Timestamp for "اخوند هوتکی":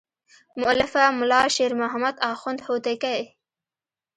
2.31-3.21